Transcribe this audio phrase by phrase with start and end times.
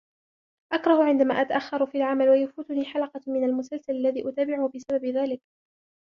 [0.73, 5.41] أكره عندما أتأخر في العمل و يفوتني حلقة من المسلسل الذي أتابعه بسبب ذلك.